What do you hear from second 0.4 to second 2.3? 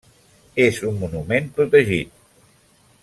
És un monument protegit.